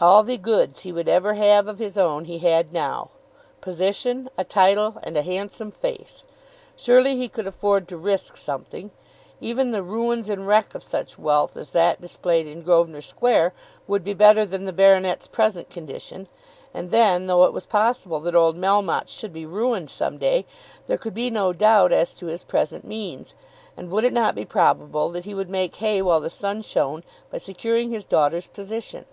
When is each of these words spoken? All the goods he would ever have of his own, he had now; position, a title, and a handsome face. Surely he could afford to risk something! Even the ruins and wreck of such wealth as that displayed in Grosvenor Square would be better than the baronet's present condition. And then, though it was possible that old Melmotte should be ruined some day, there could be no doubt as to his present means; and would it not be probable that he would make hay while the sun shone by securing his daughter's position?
All 0.00 0.22
the 0.22 0.38
goods 0.38 0.82
he 0.82 0.92
would 0.92 1.08
ever 1.08 1.34
have 1.34 1.66
of 1.66 1.80
his 1.80 1.98
own, 1.98 2.26
he 2.26 2.38
had 2.38 2.72
now; 2.72 3.10
position, 3.60 4.30
a 4.38 4.44
title, 4.44 4.98
and 5.02 5.16
a 5.16 5.22
handsome 5.22 5.72
face. 5.72 6.22
Surely 6.76 7.16
he 7.16 7.28
could 7.28 7.48
afford 7.48 7.88
to 7.88 7.96
risk 7.96 8.36
something! 8.36 8.92
Even 9.40 9.72
the 9.72 9.82
ruins 9.82 10.28
and 10.30 10.46
wreck 10.46 10.76
of 10.76 10.84
such 10.84 11.18
wealth 11.18 11.56
as 11.56 11.70
that 11.70 12.00
displayed 12.00 12.46
in 12.46 12.62
Grosvenor 12.62 13.00
Square 13.00 13.52
would 13.88 14.04
be 14.04 14.14
better 14.14 14.46
than 14.46 14.64
the 14.64 14.72
baronet's 14.72 15.26
present 15.26 15.68
condition. 15.68 16.28
And 16.72 16.92
then, 16.92 17.26
though 17.26 17.42
it 17.42 17.52
was 17.52 17.66
possible 17.66 18.20
that 18.20 18.36
old 18.36 18.56
Melmotte 18.56 19.08
should 19.08 19.32
be 19.32 19.44
ruined 19.46 19.90
some 19.90 20.18
day, 20.18 20.46
there 20.86 20.98
could 20.98 21.14
be 21.14 21.30
no 21.30 21.52
doubt 21.52 21.90
as 21.90 22.14
to 22.14 22.26
his 22.26 22.44
present 22.44 22.84
means; 22.84 23.34
and 23.76 23.90
would 23.90 24.04
it 24.04 24.12
not 24.12 24.36
be 24.36 24.44
probable 24.44 25.08
that 25.08 25.24
he 25.24 25.34
would 25.34 25.50
make 25.50 25.74
hay 25.74 26.00
while 26.00 26.20
the 26.20 26.30
sun 26.30 26.62
shone 26.62 27.02
by 27.32 27.38
securing 27.38 27.90
his 27.90 28.04
daughter's 28.04 28.46
position? 28.46 29.04